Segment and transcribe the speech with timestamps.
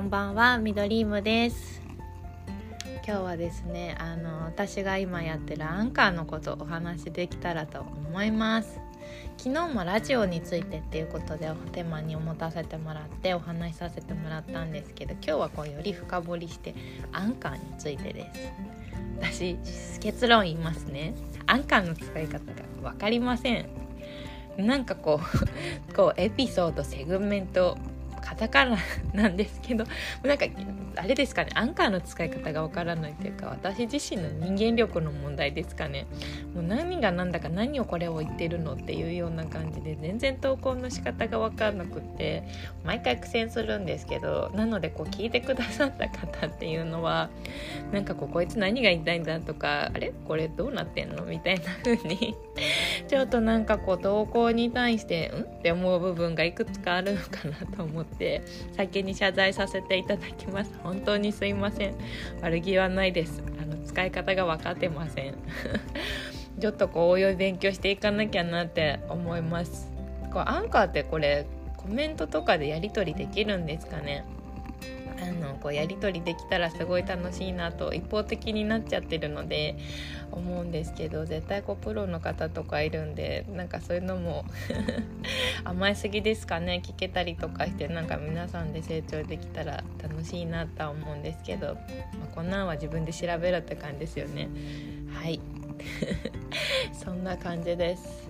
[0.00, 1.82] こんばんはミドリームです。
[3.06, 8.80] 今日はですねあの私が今やってるアンカーのことお話しできたらと思います。
[9.36, 16.74] 昨日もラジオについてっていうことでテーマに持たせてもらってお話しさせてもらったんですけど今日はこうより深掘りして
[17.12, 18.52] アンカーについてです。
[19.20, 19.58] 私
[20.00, 21.12] 結論言いますね。
[21.44, 22.38] アンカーの使い方
[22.82, 23.68] が分かりません。
[24.56, 25.20] なんかこ
[25.90, 27.76] うこうエピソードセグメント
[28.40, 28.78] タカナ
[29.12, 29.84] なんですけど
[30.24, 30.46] なんか
[30.96, 36.06] あれですかねアンカーの使い方がわからないというか私自身の人間力の問題ですかね。
[36.54, 42.42] もう何が何だか何をこれを言ってるのっていうような感じで全然投稿の仕方が分かんなくって
[42.84, 47.28] 毎回苦戦するんですけどなのでこう聞いてくださった方っていうのは
[47.92, 51.24] なんかこうこいつ何が言いたいんだとかあれこれどうなってんの？
[51.24, 52.34] みたいな風に
[53.06, 55.42] ちょっとなんかこう投稿に対してん？
[55.42, 58.42] って思う部分がいくつかあるのかなと思ってで
[58.76, 60.72] 先に謝罪させていただきます。
[60.84, 61.94] 本当にすいません。
[62.40, 63.42] 悪気はないです。
[63.60, 65.34] あの使い方が分かってません。
[66.60, 69.90] ちょっとこう応用勉強していかなきゃなって思います。
[70.32, 71.46] こうアンカーってこれ
[71.76, 74.24] コメントとかでやり取りできるんですかね？
[75.22, 79.76] あのこうやり取りできたらすごい楽しいなと一方的になっちゃってるので
[80.30, 84.44] 思うんですけど絶対こうプロの方とかいるんでなんかそういうのも
[85.64, 86.80] 甘えすぎですかね。
[86.84, 91.80] 聞けたりとかしてなんか皆さんで成長できたら楽しいなとは思うんですけど、ま
[92.24, 94.48] あ、こんなんは自分で調べろって感じですよね。
[95.12, 95.40] はい。
[96.92, 98.28] そんな感じです。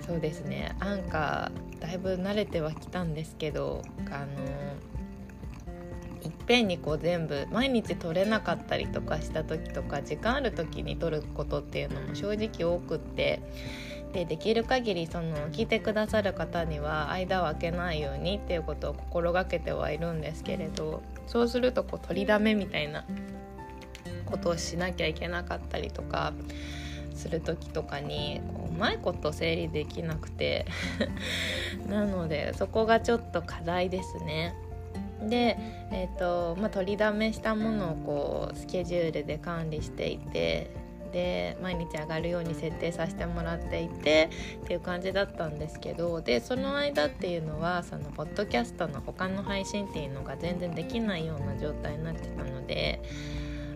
[0.00, 0.74] そうですね。
[0.80, 4.26] アンカーだいぶ慣れてはきたんですけどあの
[6.22, 13.42] いっぺんにこう全部毎日取れなかったりとかした時とか時間ある時に取ることっていうのも正直多くって
[14.12, 23.04] でできる限りその聞いてくださる方には間を空けないようにっていうことを心がけてはいるんですけれどそうするとこう取りだめみたいな
[24.24, 26.32] ことをしなきゃいけなかったりとか
[27.14, 30.66] する時とかにこううまいこと整理できなくて
[31.88, 34.54] なのでそこがちょっと課題ですね。
[35.28, 35.58] で、
[35.90, 40.70] えーとまあ、取りだめしたものをこうスケジュールで管理していて
[41.12, 44.28] で毎日上がるように設定させてもらっていて
[44.64, 53.02] っていう感じだったんですけどでその間っていうのはそのポッドキャストの他の配信っていうのが全然できないような状態になってたので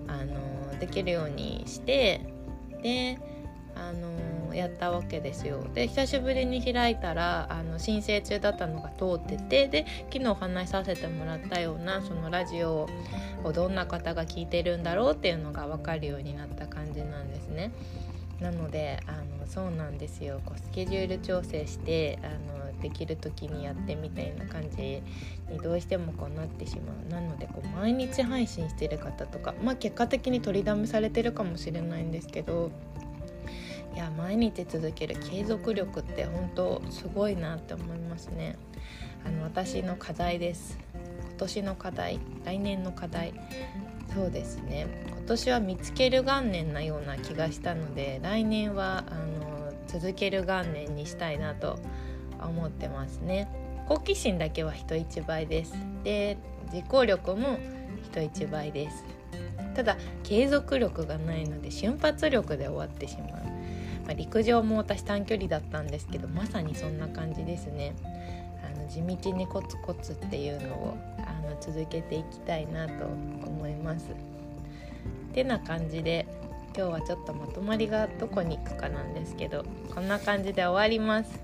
[0.07, 2.21] あのできるようにして
[2.83, 3.19] で
[3.81, 5.65] あのやったわけですよ。
[5.75, 12.89] で久しぶりに開いたらあの申請中だったのが通っててで昨日お話しさせてもらったようなそのラジオ
[13.45, 17.73] をどんな方が聞いてるんだろうっていうのが分かるようになった感じなんですね。
[18.41, 20.41] なのであのそうなんですよ。
[20.45, 25.03] こうスケジュール調整してあのできる時にやってみたいな感じ
[25.51, 27.11] にどうしてもこうなってしまう。
[27.11, 32.71] なのでこう毎日配信してる方とかまあ結果的に取りだめされてるかもしれないんですけど
[33.95, 38.57] いや毎日続ける継続力って本当すごいなって思いますね。
[39.25, 40.79] あの私の課題です。
[41.31, 43.35] 今年の課題来年の課題。
[44.15, 44.87] そうですね。
[45.11, 51.79] 今年は見つける元年なような気がしたので来年はあの続ける元年にしたいなと
[52.41, 53.49] 思ってますね。
[53.89, 55.75] 好奇心だけは人一倍です。
[56.05, 56.39] で
[56.73, 57.59] 実行力も
[58.05, 59.05] 人一倍です。
[59.75, 63.40] ただ継続力がないので瞬発力で終わってしまう。
[64.05, 67.95] まあ、陸上も私短距離だったんですけどまさにそんな感じですね。
[68.65, 74.07] あの地道にコツコツっていうのをあの続けていきたいなと思います。
[75.33, 76.27] てな感じで
[76.77, 81.41] 今日はちょっとまとまりがどこに行くかなんですけどこんな感じで終わります。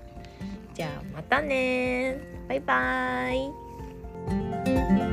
[0.73, 3.51] じゃあまたねバイバー
[5.03, 5.06] イ